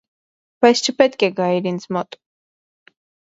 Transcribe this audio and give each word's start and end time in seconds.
Բայց 0.65 0.81
չպետք 0.91 1.25
է 1.27 1.29
գայիր 1.41 1.69
ինձ 1.73 1.85
մոտ… 1.97 2.19